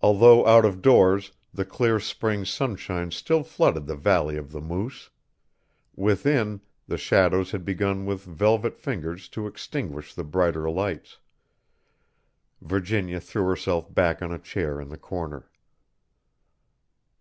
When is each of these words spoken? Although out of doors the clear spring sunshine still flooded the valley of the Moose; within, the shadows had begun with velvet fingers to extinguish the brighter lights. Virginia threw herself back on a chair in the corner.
Although 0.00 0.46
out 0.46 0.64
of 0.64 0.80
doors 0.80 1.32
the 1.52 1.64
clear 1.64 1.98
spring 1.98 2.44
sunshine 2.44 3.10
still 3.10 3.42
flooded 3.42 3.84
the 3.86 3.96
valley 3.96 4.36
of 4.36 4.52
the 4.52 4.60
Moose; 4.60 5.10
within, 5.96 6.60
the 6.86 6.96
shadows 6.96 7.50
had 7.50 7.64
begun 7.64 8.06
with 8.06 8.22
velvet 8.22 8.78
fingers 8.78 9.28
to 9.30 9.48
extinguish 9.48 10.14
the 10.14 10.22
brighter 10.22 10.70
lights. 10.70 11.18
Virginia 12.60 13.18
threw 13.18 13.42
herself 13.48 13.92
back 13.92 14.22
on 14.22 14.30
a 14.30 14.38
chair 14.38 14.80
in 14.80 14.88
the 14.88 14.96
corner. 14.98 15.50